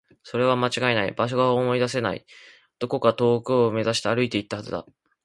[0.23, 1.11] それは間違いない。
[1.11, 2.25] 場所が思い出せない。
[2.79, 4.83] どこか遠くを目指して歩いていったはずだ。